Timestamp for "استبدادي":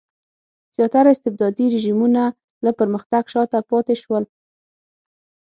1.15-1.65